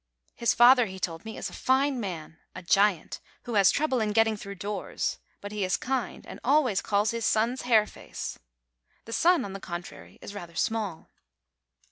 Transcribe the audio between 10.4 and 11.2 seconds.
small.